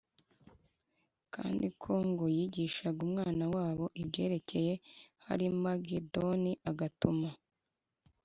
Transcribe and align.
kandi 1.33 1.67
ko 1.81 1.91
ngo 2.09 2.25
yigishaga 2.37 2.99
umwana 3.07 3.43
wabo 3.55 3.85
ibyerekeye 4.01 4.73
Harimagedoni 5.23 6.53
agatuma 6.69 7.29